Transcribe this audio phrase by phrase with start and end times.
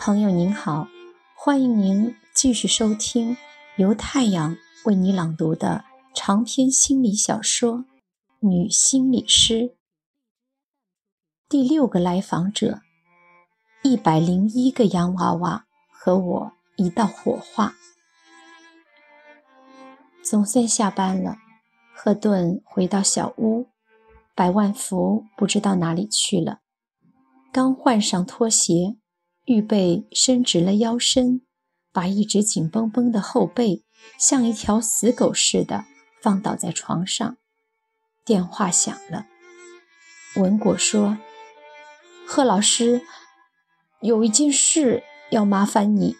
[0.00, 0.86] 朋友您好，
[1.34, 3.36] 欢迎您继续收听
[3.76, 5.84] 由太阳为你朗读的
[6.14, 7.78] 长篇心理小说
[8.38, 9.54] 《女心理师》
[11.48, 12.80] 第六个来访者，
[13.82, 17.74] 一百零一个洋娃娃和我一道火化。
[20.22, 21.38] 总算下班了，
[21.92, 23.66] 赫顿回到小屋，
[24.36, 26.60] 百万福不知道哪里去了，
[27.50, 28.96] 刚换上拖鞋。
[29.48, 31.40] 预备伸直了腰身，
[31.90, 33.82] 把一直紧绷绷的后背
[34.18, 35.86] 像一条死狗似的
[36.20, 37.38] 放倒在床上。
[38.26, 39.26] 电话响了，
[40.36, 41.16] 文果说
[42.28, 43.00] ：“贺老师，
[44.02, 46.16] 有一件事要麻烦你。”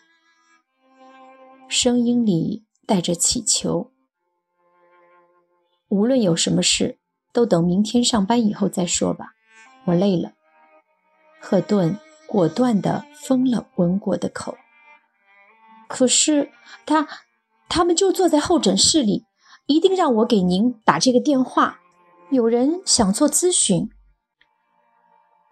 [1.69, 3.93] 声音里带着乞求。
[5.89, 6.99] 无论有什么事，
[7.35, 9.35] 都等明天上班以后再说吧，
[9.85, 10.33] 我累了。
[11.39, 11.99] 贺顿。
[12.29, 14.57] 果断地封了文果的口。
[15.89, 16.51] 可是
[16.87, 17.09] 他，
[17.69, 19.25] 他们就坐在候诊室里，
[19.67, 21.81] 一定让我给您打这个电话。
[22.31, 23.89] 有人想做咨询，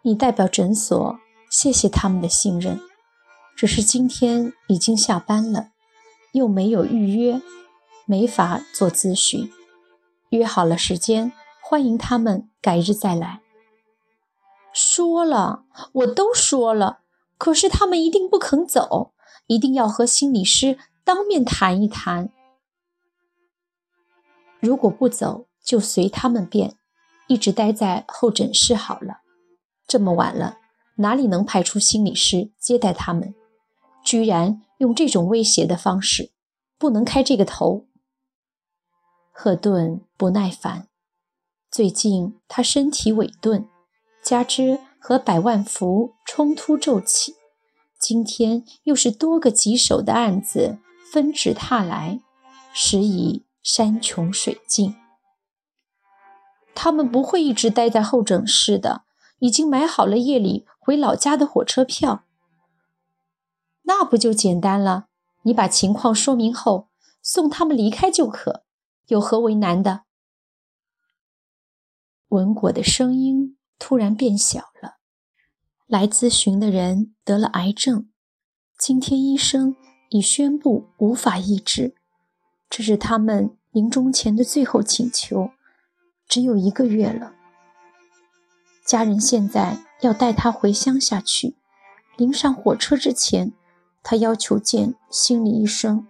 [0.02, 1.18] 你代表诊所
[1.50, 2.78] 谢谢他们的信任。
[3.56, 5.70] 只是今天已经下班了，
[6.32, 7.40] 又没有预约，
[8.04, 9.50] 没法做咨询。
[10.28, 13.40] 约好了时间，欢迎他们改日再来。
[14.76, 17.00] 说了，我都说了，
[17.38, 19.14] 可是他们一定不肯走，
[19.46, 22.30] 一定要和心理师当面谈一谈。
[24.60, 26.76] 如果不走，就随他们便，
[27.26, 29.22] 一直待在候诊室好了。
[29.86, 30.58] 这么晚了，
[30.96, 33.34] 哪里能派出心理师接待他们？
[34.04, 36.32] 居然用这种威胁的方式，
[36.76, 37.86] 不能开这个头。
[39.32, 40.88] 赫顿不耐烦，
[41.70, 43.66] 最近他身体萎顿。
[44.26, 47.36] 加之和百万福冲突骤起，
[47.96, 50.80] 今天又是多个棘手的案子
[51.12, 52.18] 纷至沓来，
[52.74, 54.96] 时以山穷水尽。
[56.74, 59.04] 他们不会一直待在候诊室的，
[59.38, 62.24] 已经买好了夜里回老家的火车票。
[63.82, 65.06] 那不就简单了？
[65.42, 66.88] 你把情况说明后，
[67.22, 68.64] 送他们离开就可，
[69.06, 70.02] 有何为难的？
[72.30, 73.55] 文果的声音。
[73.78, 74.96] 突然变小了。
[75.86, 78.08] 来咨询的人得了癌症，
[78.76, 79.76] 今天医生
[80.10, 81.94] 已宣布无法医治，
[82.68, 85.50] 这是他们临终前的最后请求。
[86.26, 87.34] 只有一个月了，
[88.84, 91.54] 家人现在要带他回乡下去。
[92.16, 93.52] 临上火车之前，
[94.02, 96.08] 他要求见心理医生。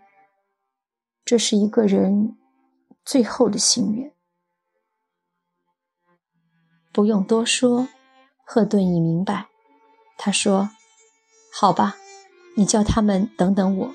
[1.23, 2.39] 这是一个人
[3.05, 4.16] 最后的心愿。
[6.97, 7.89] 不用多说，
[8.43, 9.49] 赫顿已明白。
[10.17, 10.71] 他说
[11.53, 11.97] ：“好吧，
[12.57, 13.95] 你叫他们等等我。”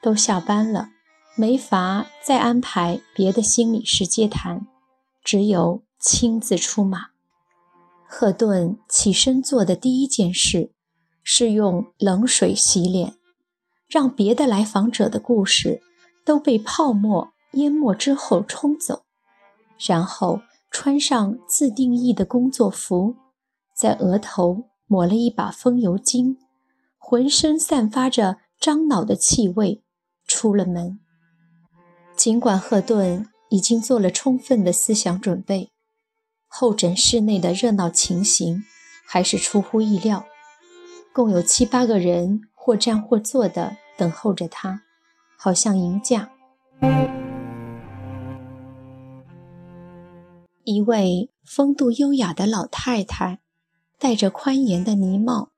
[0.00, 0.90] 都下班了，
[1.34, 4.68] 没法再安排别的心理师接谈，
[5.24, 7.08] 只有亲自出马。
[8.06, 10.70] 赫顿起身做的第一件事
[11.24, 13.16] 是用冷水洗脸，
[13.88, 15.82] 让别的来访者的故事
[16.24, 19.02] 都被泡沫淹没之后冲走，
[19.84, 20.42] 然后。
[20.70, 23.16] 穿上自定义的工作服，
[23.74, 26.38] 在额头抹了一把风油精，
[26.98, 29.82] 浑身散发着樟脑的气味，
[30.26, 31.00] 出了门。
[32.16, 35.70] 尽管赫顿已经做了充分的思想准备，
[36.46, 38.62] 候诊室内的热闹情形
[39.06, 40.24] 还是出乎意料。
[41.14, 44.82] 共有七八个人或站或坐的等候着他，
[45.36, 46.30] 好像迎驾。
[50.68, 53.40] 一位风度优雅的老太太，
[53.98, 55.50] 戴着宽檐的呢帽，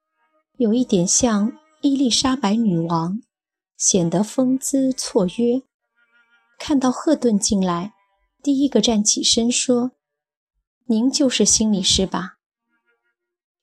[0.57, 3.21] 有一点像伊丽莎白女王，
[3.77, 5.65] 显得风姿绰约。
[6.61, 7.93] 看到赫顿进来，
[8.41, 9.91] 第一个站起身说
[10.87, 12.37] ：“您就是心理师吧？”“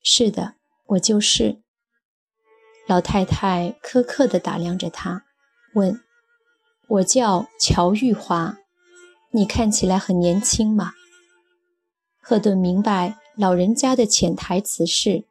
[0.03, 0.55] 是的，
[0.87, 1.61] 我就是。”
[2.89, 5.23] 老太太苛刻地打量着他，
[5.75, 6.01] 问
[6.89, 8.57] ：“我叫乔玉华，
[9.31, 10.91] 你看起来很年轻嘛？”
[12.29, 15.23] 赫顿明白老人家的潜台词是：“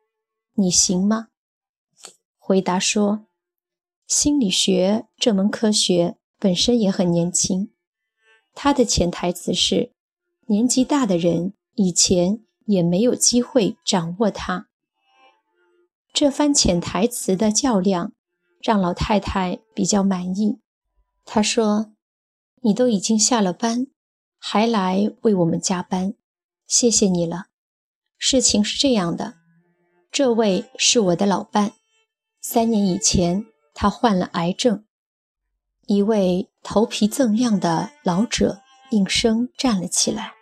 [0.56, 1.28] 你行吗？”
[2.40, 3.26] 回答说
[4.08, 7.70] ：“心理学这门科学本身也很年轻。”
[8.56, 9.92] 他的潜台词是：
[10.46, 14.70] 年纪大的人以前也没有机会掌握它。
[16.14, 18.14] 这番潜台词的较量
[18.62, 20.60] 让老太太比较满意。
[21.26, 21.92] 她说
[22.64, 23.88] ：“你都已经下了班，
[24.38, 26.14] 还来为我们加班，
[26.66, 27.46] 谢谢你了。
[28.18, 29.34] 事情是这样的，
[30.10, 31.72] 这位是我的老伴。
[32.40, 34.84] 三年以前，他患了癌症。”
[35.86, 38.60] 一位头皮锃亮的老者
[38.90, 40.32] 应声站了起来。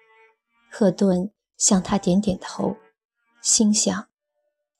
[0.70, 2.76] 赫顿向他点点头，
[3.42, 4.08] 心想：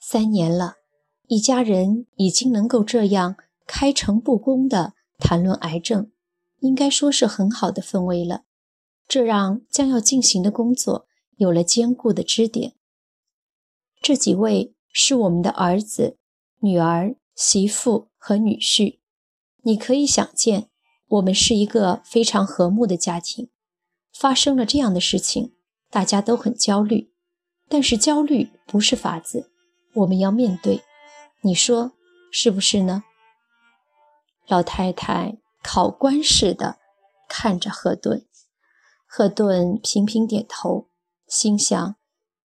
[0.00, 0.76] 三年了。
[1.26, 3.36] 一家人已经能够这样
[3.66, 6.10] 开诚布公地谈论癌症，
[6.60, 8.44] 应该说是很好的氛围了。
[9.06, 12.74] 这让将要进行的工作有了坚固的支点。
[14.00, 16.18] 这几位是我们的儿子、
[16.60, 18.98] 女儿、媳妇和女婿。
[19.62, 20.68] 你可以想见，
[21.08, 23.50] 我们是一个非常和睦的家庭。
[24.12, 25.54] 发生了这样的事情，
[25.90, 27.12] 大家都很焦虑，
[27.68, 29.50] 但是焦虑不是法子，
[29.94, 30.82] 我们要面对。
[31.40, 31.92] 你说
[32.30, 33.04] 是不是呢？
[34.46, 36.78] 老太太考官似的
[37.28, 38.26] 看着赫顿，
[39.06, 40.88] 赫顿频频点头，
[41.34, 41.96] 心想：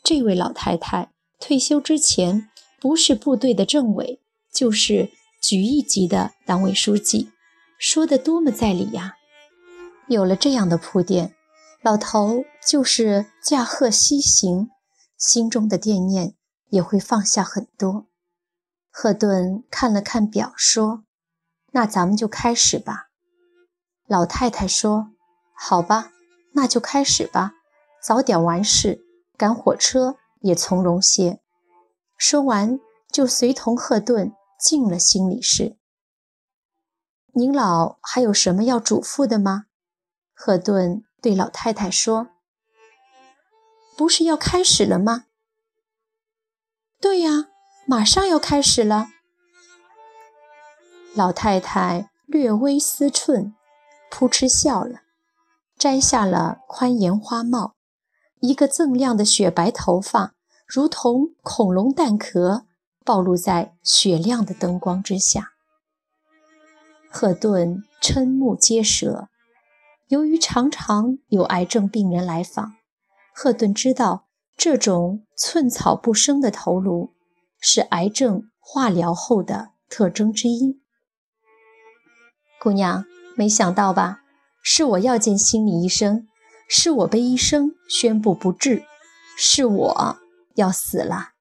[0.03, 4.21] 这位老太太退休之前不是部队的政委，
[4.53, 5.09] 就是
[5.41, 7.31] 局一级的党委书记，
[7.79, 9.15] 说的多么在理呀！
[10.07, 11.33] 有了这样的铺垫，
[11.81, 14.69] 老头就是驾鹤西行，
[15.17, 16.35] 心中的惦念
[16.69, 18.05] 也会放下很多。
[18.91, 21.03] 赫顿看了看表，说
[21.73, 23.07] ：“那咱们就开始吧。”
[24.05, 25.09] 老太太说
[25.57, 26.11] ：“好吧，
[26.53, 27.55] 那就开始吧，
[28.05, 29.03] 早点完事，
[29.35, 31.39] 赶火车也从容些。”
[32.15, 32.79] 说完，
[33.11, 35.77] 就随同赫顿进了心理室。
[37.33, 39.65] “您老还有什么要嘱咐的吗？”
[40.35, 42.27] 赫顿对老太太说。
[43.97, 45.25] “不是要开始了吗
[47.01, 47.47] ？”“对呀。”
[47.87, 49.09] 马上要开始了。
[51.13, 53.53] 老太太略微思忖，
[54.09, 55.01] 扑哧笑了，
[55.77, 57.74] 摘下了宽檐花帽，
[58.39, 60.33] 一个锃亮的雪白头发
[60.67, 62.65] 如同恐龙蛋壳，
[63.03, 65.51] 暴露在雪亮的灯光之下。
[67.09, 69.29] 赫顿瞠目结舌，
[70.07, 72.73] 由于常常有癌症病人来访，
[73.33, 77.13] 赫顿知道这种寸草不生的头颅。
[77.67, 80.79] 是癌症化疗后的特征之一。
[82.61, 83.05] 姑娘，
[83.35, 84.21] 没想到吧？
[84.61, 86.27] 是我要见心理医生，
[86.67, 88.85] 是我被医生宣布不治，
[89.37, 90.17] 是我
[90.55, 91.33] 要死了。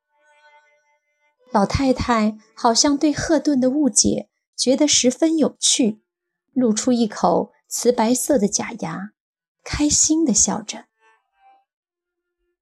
[1.53, 6.03] 老太太好像对赫顿的误解觉得十分有趣，
[6.53, 9.13] 露出一口瓷白色的假牙，
[9.63, 10.87] 开心地笑着。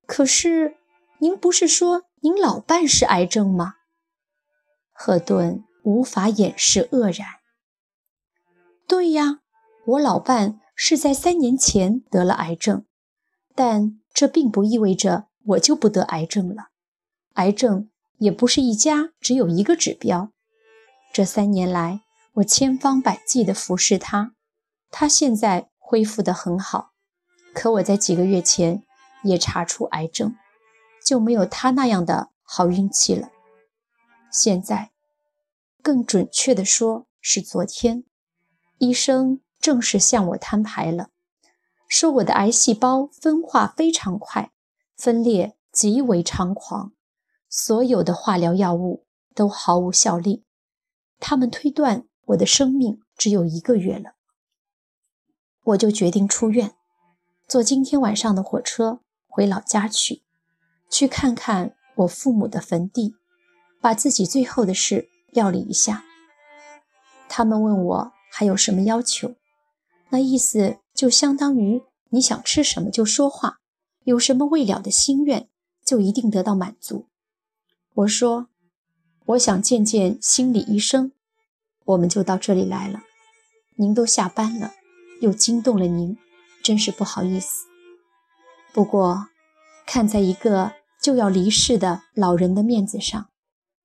[0.07, 0.77] 可是，
[1.21, 2.05] 您不是说？
[2.21, 3.75] 您老伴是癌症吗？
[4.93, 7.27] 赫顿无法掩饰愕然。
[8.87, 9.41] 对呀，
[9.87, 12.85] 我老伴是在三年前得了癌症，
[13.55, 16.71] 但这并不意味着我就不得癌症了。
[17.35, 17.89] 癌症
[18.19, 20.33] 也不是一家只有一个指标。
[21.13, 22.01] 这三年来，
[22.33, 24.35] 我千方百计地服侍他，
[24.91, 26.91] 他现在恢复得很好。
[27.55, 28.83] 可我在几个月前
[29.23, 30.35] 也查出癌症。
[31.07, 33.31] 就没有他那样的好运气了。
[34.33, 34.91] 现在，
[35.81, 38.03] 更准确的说是昨天，
[38.79, 41.09] 医生正式向我摊牌了，
[41.89, 44.51] 说我的癌细胞分化非常快，
[44.97, 46.93] 分裂极为猖狂，
[47.49, 50.45] 所有的化疗药物都毫无效力。
[51.21, 54.17] 他们推断我的生命只有一个月了。
[55.63, 56.75] 我就决定出院，
[57.47, 60.25] 坐今天晚上的火车回老家去。
[60.91, 63.15] 去看看我父母的坟地，
[63.81, 66.05] 把自己最后的事料理一下。
[67.29, 69.37] 他们问我还有什么要求，
[70.13, 73.59] 那意思就相当于你想吃什么就说话，
[74.05, 75.49] 有什么未了的心愿
[75.85, 77.09] 就一定得到满足。
[77.95, 78.49] 我说
[79.27, 81.13] 我想见见心理医生，
[81.87, 83.03] 我们就到这里来了。
[83.77, 84.73] 您都下班了，
[85.21, 86.17] 又惊动了您，
[86.63, 87.67] 真是不好意思。
[88.73, 89.29] 不过
[89.85, 90.75] 看在一个。
[91.03, 93.29] 就要离世的老人的面子上，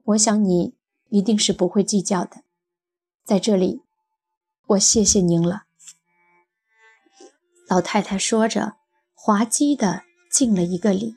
[0.04, 0.76] 我想你
[1.10, 2.44] 一定是不会计较的。
[3.26, 3.82] 在这里，
[4.68, 5.67] 我谢谢您了。
[7.68, 8.78] 老太太说着，
[9.14, 11.16] 滑稽地敬了一个礼，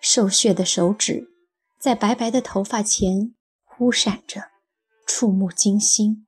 [0.00, 1.28] 瘦削的手指
[1.78, 3.34] 在白白的头发前
[3.64, 4.50] 忽闪着，
[5.06, 6.26] 触目惊心。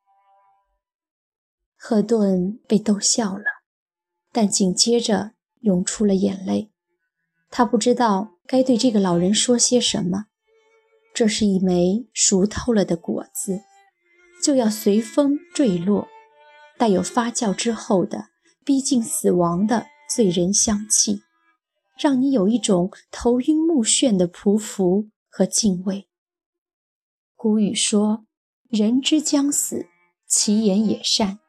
[1.77, 3.45] 赫顿被逗笑了，
[4.31, 6.71] 但紧接着涌出了眼泪。
[7.51, 8.31] 他不知道。
[8.45, 10.27] 该对这个老人说些什么。
[11.15, 13.63] 这是一枚熟透了的果子，
[14.43, 16.09] 就要随风坠落，
[16.77, 18.27] 带有发酵之后的
[18.64, 21.23] 逼近死亡的醉人香气，
[21.99, 26.09] 让你有一种头晕目眩的匍匐和敬畏。
[27.35, 28.25] 古语说
[28.71, 29.87] ：“人之将死，
[30.26, 31.40] 其言也善。”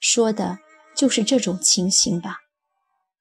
[0.00, 0.58] 说的
[0.94, 2.38] 就是这种情形吧。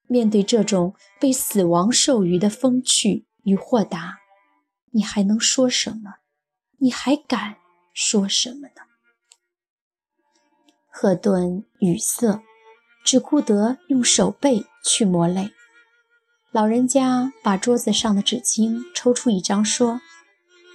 [0.08, 4.20] 面对这种被死亡授予的风趣与豁达。
[4.92, 6.16] 你还能说什么？
[6.80, 7.58] 你还敢
[7.94, 8.82] 说什么呢？
[10.88, 12.42] 赫顿语塞，
[13.08, 15.54] 只顾得用手背去抹泪。
[16.52, 20.02] 老人家把桌子上的纸巾抽出一张，说：“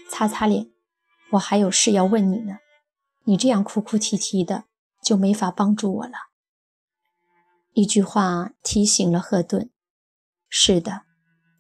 [0.09, 0.71] 擦擦脸，
[1.33, 2.57] 我还有事要问你呢。
[3.25, 4.65] 你这样哭哭啼啼的，
[5.03, 6.15] 就没法帮助我了。”
[7.75, 9.69] 一句话提醒了赫顿
[10.49, 11.03] ：“是的，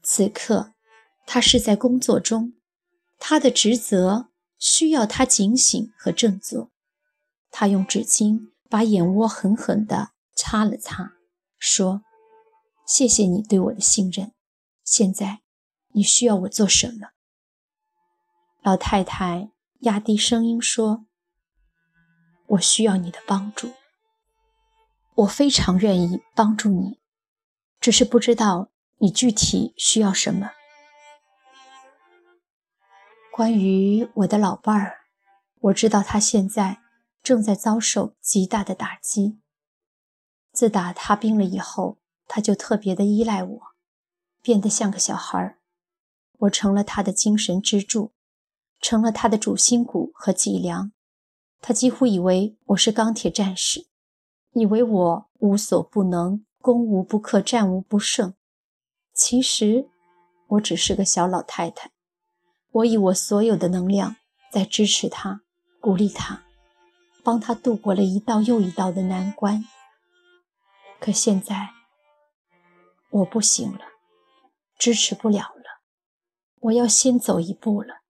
[0.02, 0.73] 此刻。”
[1.26, 2.55] 他是在工作中，
[3.19, 6.71] 他的职责需要他警醒和振作。
[7.50, 10.12] 他用纸巾把眼窝狠狠地
[10.52, 11.14] 擦了擦，
[11.59, 12.02] 说
[12.87, 14.35] ：“谢谢你对我的信任。
[14.85, 15.40] 现在，
[15.94, 17.12] 你需要我做什么？”
[18.61, 21.06] 老太太压低声音说
[22.49, 23.73] ：“我需要你的帮助。
[25.14, 27.00] 我非常愿意帮助你，
[27.80, 28.68] 只是不知道
[28.99, 30.50] 你具体需要什么。”
[33.32, 34.99] 关于我的老伴儿，
[35.61, 36.82] 我知道他现在
[37.23, 39.38] 正在遭受极大的打击。
[40.52, 43.61] 自打他病了以后，他就特别的依赖我，
[44.42, 45.59] 变得像个小孩儿。
[46.40, 48.12] 我成了他的精神支柱，
[48.80, 50.92] 成了他的主心骨和脊梁。
[51.61, 53.87] 他几乎以为我是钢铁战士，
[54.52, 58.35] 以为我无所不能，攻无不克，战无不胜。
[59.14, 59.88] 其实，
[60.49, 61.92] 我只是个小老太太。
[62.73, 64.16] 我以我所有的能量
[64.50, 65.42] 在支持他，
[65.80, 66.42] 鼓励他，
[67.23, 69.64] 帮他度过了一道又一道的难关。
[71.02, 71.71] 可现在
[73.11, 73.80] 我不行了，
[74.78, 75.82] 支持不了了，
[76.61, 78.02] 我要先走一步了。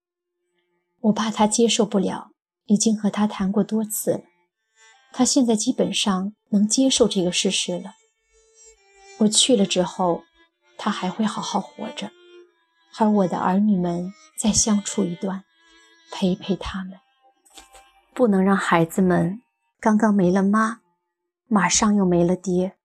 [1.01, 2.33] 我怕他接受不了，
[2.67, 4.25] 已经和他谈过多次了，
[5.11, 7.95] 他现在基本上能接受这个事实了。
[9.21, 10.25] 我去了之后，
[10.77, 12.11] 他还会好好活着。
[12.99, 15.45] 而我的儿女们再相处一段，
[16.13, 17.01] 陪陪他们，
[18.13, 19.41] 不能让孩子们
[19.81, 20.83] 刚刚没了妈，
[21.47, 22.77] 马上又没了爹。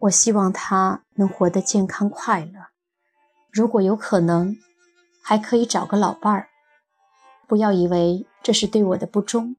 [0.00, 2.68] 我希望他能活得健康快乐，
[3.50, 4.56] 如果有可能，
[5.22, 6.48] 还可以找个老伴儿。
[7.46, 9.56] 不要以为这是对我的不忠，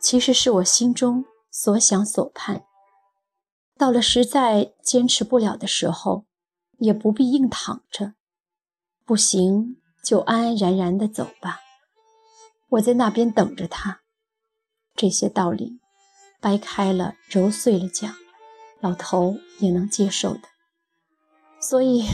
[0.00, 2.64] 其实是我心中所想所盼。
[3.76, 6.24] 到了实在坚持不了的时候，
[6.78, 8.14] 也不必硬躺着。
[9.04, 11.60] 不行，就安安然然的走吧。
[12.70, 14.00] 我在那边等着他。
[14.96, 15.78] 这些道理，
[16.40, 18.12] 掰开了揉碎了讲，
[18.80, 20.42] 老头也能接受的。
[21.60, 22.04] 所以，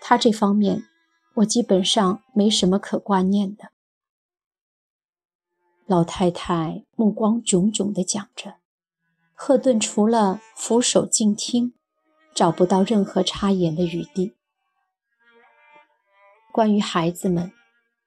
[0.00, 0.84] 他这方面，
[1.34, 3.70] 我基本上没什么可挂念的。
[5.86, 8.54] 老太太目光炯炯地讲着，
[9.34, 11.74] 赫顿除了俯首静听，
[12.32, 14.34] 找不到任何插言的余地。
[16.52, 17.52] 关于孩子们，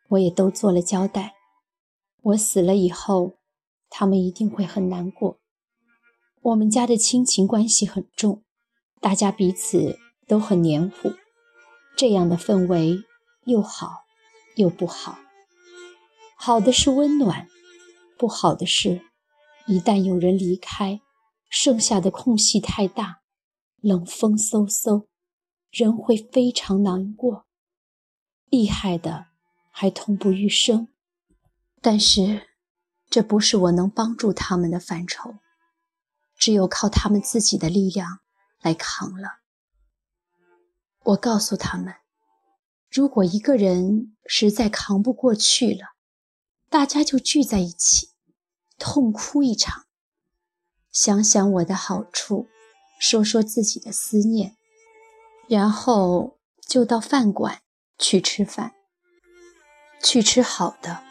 [0.10, 1.36] 我也都做了交代。
[2.22, 3.34] 我死了以后，
[3.90, 5.38] 他们一定会很难过。
[6.46, 8.44] 我们家的亲情关系很重，
[9.02, 9.98] 大家彼此
[10.28, 11.16] 都很黏糊，
[11.98, 13.04] 这样的氛围
[13.46, 14.04] 又好
[14.56, 15.18] 又不好。
[16.38, 17.48] 好的是温暖，
[18.16, 19.02] 不好的是，
[19.66, 21.02] 一旦有人离开，
[21.50, 23.22] 剩下的空隙太大，
[23.82, 25.08] 冷风嗖嗖，
[25.72, 27.48] 人会非常难过。
[28.52, 29.30] 厉害的
[29.72, 30.90] 还痛不欲生，
[31.82, 32.50] 但是
[33.10, 35.34] 这不是我能帮助他们的范畴，
[36.38, 38.20] 只有靠他们自己的力量
[38.62, 39.40] 来扛了。
[41.04, 41.96] 我告诉他们，
[42.90, 45.96] 如果一个人实在扛不过去了，
[46.70, 48.12] 大家就聚在一起，
[48.78, 49.86] 痛哭一场，
[50.92, 52.48] 想想我的好处，
[53.00, 54.56] 说说自己的思念，
[55.48, 56.38] 然后
[56.68, 57.62] 就到饭馆。
[57.98, 58.74] 去吃饭，
[60.04, 61.02] 去吃好的，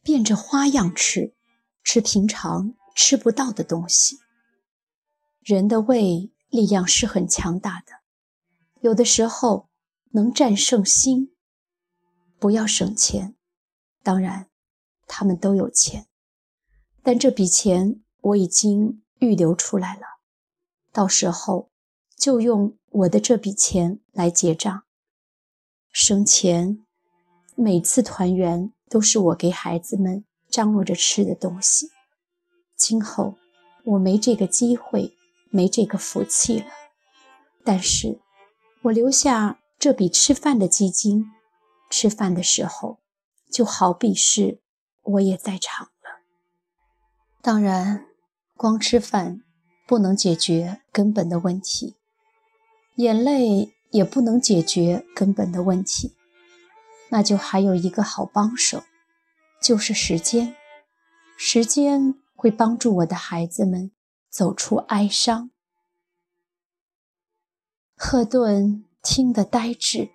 [0.00, 1.34] 变着花样吃，
[1.82, 4.20] 吃平常吃不到的东西。
[5.44, 7.92] 人的胃力量是很强大的，
[8.80, 9.68] 有的时候
[10.12, 11.34] 能战胜心。
[12.38, 13.36] 不要省钱，
[14.02, 14.48] 当然，
[15.06, 16.06] 他们都有钱，
[17.02, 20.02] 但这笔钱我已经预留出来了，
[20.92, 21.70] 到时候
[22.16, 24.84] 就用我的这笔钱来结账。
[25.90, 26.84] 生前
[27.54, 31.90] 每次团圆都是我给孩子们张罗着吃的东西。
[32.76, 33.36] 今后
[33.84, 35.13] 我没这个机会，
[35.54, 36.66] 没这个福气了。
[37.64, 38.18] 但是，
[38.82, 41.30] 我留下这笔吃饭的基金，
[41.88, 42.98] 吃饭的时候，
[43.52, 44.60] 就好比是
[45.02, 46.24] 我也在场了。
[47.40, 48.08] 当然，
[48.56, 49.44] 光吃饭
[49.86, 51.94] 不能解决根本的问题，
[52.96, 56.16] 眼泪也不能解决根本的问题，
[57.10, 58.82] 那就还有一个好帮手，
[59.62, 60.56] 就是时间。
[61.36, 63.90] 时间会帮助我的孩子们
[64.34, 65.52] 走出哀伤。
[67.94, 70.10] 赫顿听得呆滞，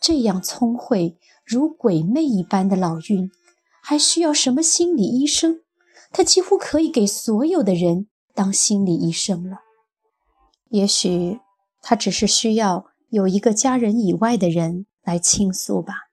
[0.00, 3.32] 这样聪慧如鬼魅一般的老妪，
[3.82, 5.62] 还需要什么心理医生？
[6.12, 9.58] 他几乎可以给所有的人当心理医生了。
[10.68, 11.40] 也许
[11.82, 16.10] 他只是需要有一个家人以外的人来倾诉吧。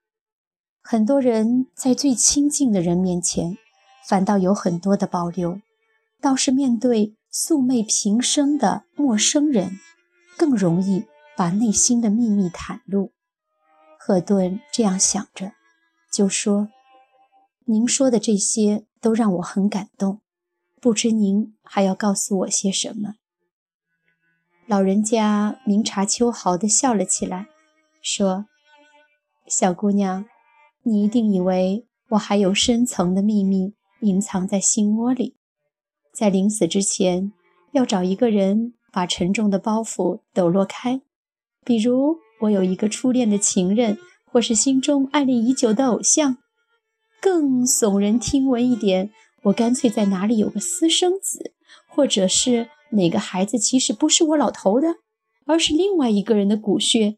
[0.81, 3.55] 很多人在最亲近的人面前，
[4.07, 5.61] 反倒有很多的保留，
[6.21, 9.79] 倒是面对素昧平生的陌生人。
[10.37, 11.05] 更容易
[11.35, 13.11] 把内心的秘密袒露。
[13.97, 15.53] 赫顿这样想着，
[16.13, 16.69] 就说
[17.65, 20.21] ：“您说的这些都让我很感动，
[20.79, 23.15] 不知您还要告诉我些什么？”
[24.67, 27.47] 老人家明察秋毫地笑了起来，
[27.99, 28.45] 说
[29.49, 30.25] ：“小姑娘，
[30.83, 35.36] 你一定以为我还有深层的秘密隐藏在心窝里，
[36.17, 37.31] 在临死之前
[37.73, 41.01] 要找一个人。”把沉重的包袱抖落开，
[41.63, 46.37] 比如我有一个初恋的情人，或是心中暗恋已久的偶像。
[47.21, 49.11] 更耸人听闻一点，
[49.43, 51.53] 我干脆在哪里有个私生子，
[51.87, 54.95] 或者是哪个孩子其实不是我老头的，
[55.45, 57.17] 而是另外一个人的骨血。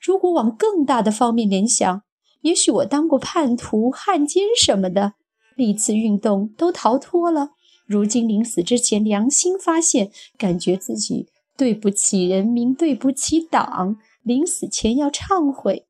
[0.00, 2.02] 如果往更大的方面联想，
[2.40, 5.12] 也许我当过叛徒、汉奸什么的，
[5.54, 7.50] 历次运动都逃脱了。
[7.86, 15.86] 如今临死之前，良心发现，感觉自己对不起人民，对不起党，临死前要忏悔。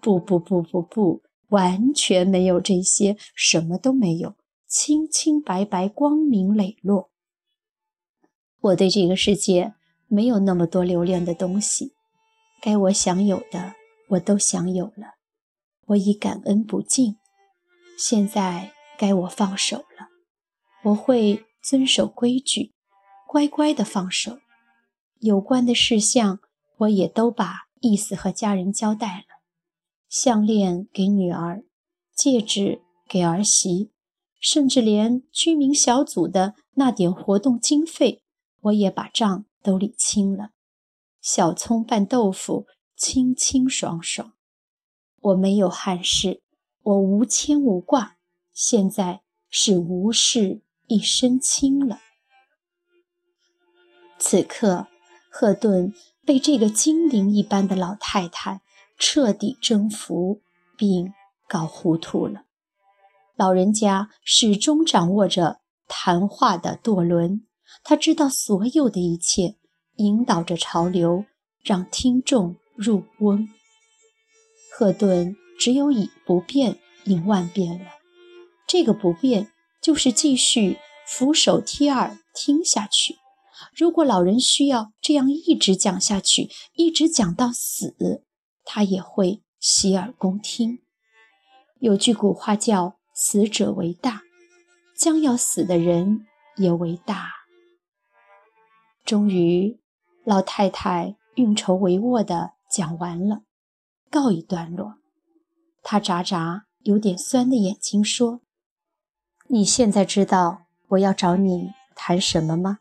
[0.00, 4.34] 不不不不不，完全没有这些，什么都没有，
[4.66, 7.10] 清清白白，光明磊落。
[8.60, 9.74] 我对这个世界
[10.08, 11.92] 没有那么多留恋的东西，
[12.60, 13.74] 该我享有的
[14.08, 15.14] 我都享有了，
[15.86, 17.16] 我已感恩不尽。
[17.96, 20.09] 现在该我放手了。
[20.82, 22.72] 我会遵守规矩，
[23.26, 24.38] 乖乖地放手。
[25.18, 26.40] 有关的事项，
[26.78, 29.42] 我也都把意思和家人交代了。
[30.08, 31.62] 项链给女儿，
[32.14, 33.90] 戒指给儿媳，
[34.40, 38.22] 甚至连居民小组的那点活动经费，
[38.62, 40.52] 我也把账都理清了。
[41.20, 42.66] 小葱拌豆腐，
[42.96, 44.32] 清清爽爽。
[45.20, 46.42] 我没有憾事，
[46.82, 48.16] 我无牵无挂。
[48.54, 50.62] 现在是无事。
[50.90, 52.00] 一身轻了。
[54.18, 54.88] 此刻，
[55.30, 55.94] 赫顿
[56.26, 58.60] 被这个精灵一般的老太太
[58.98, 60.40] 彻底征服，
[60.76, 61.14] 并
[61.46, 62.42] 搞糊涂了。
[63.36, 67.46] 老人家始终掌握着谈话的舵轮，
[67.84, 69.54] 他知道所有的一切，
[69.94, 71.24] 引导着潮流，
[71.62, 73.48] 让听众入瓮。
[74.72, 77.92] 赫顿只有以不变应万变了。
[78.66, 79.52] 这个不变。
[79.80, 83.16] 就是继续俯首帖耳听下去。
[83.74, 88.24] 如果老人需要这样一直讲下去，一直讲到死，
[88.64, 90.80] 他也会洗耳恭听。
[91.78, 94.22] 有句古话叫“死者为大”，
[94.96, 97.30] 将要死的人也为大。
[99.04, 99.80] 终于，
[100.24, 103.42] 老太太运筹帷幄地讲完了，
[104.10, 104.96] 告一段落。
[105.82, 108.40] 她眨眨有点酸的眼睛说。
[109.52, 112.78] 你现在知道我要找你谈什么吗？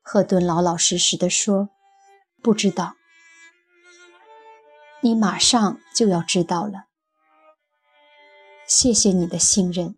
[0.00, 1.68] 赫顿老老实实地说
[2.42, 2.94] ：“不知道。”
[5.02, 6.86] 你马上就要知道了。
[8.66, 9.96] 谢谢你的信任。